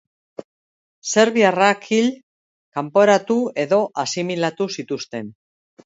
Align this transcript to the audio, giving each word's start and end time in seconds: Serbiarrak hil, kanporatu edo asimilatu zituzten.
Serbiarrak 1.15 1.85
hil, 1.97 2.09
kanporatu 2.79 3.39
edo 3.67 3.83
asimilatu 4.07 4.73
zituzten. 4.79 5.35